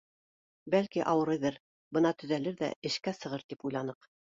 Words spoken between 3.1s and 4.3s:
сығыр тип уйланыҡ.